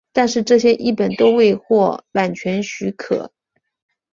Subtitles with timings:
[0.13, 3.31] 但这些译本都未获版权许可。